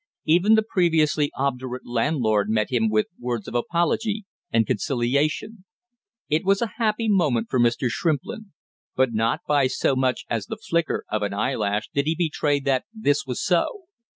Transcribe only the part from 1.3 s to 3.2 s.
obdurate landlord met him with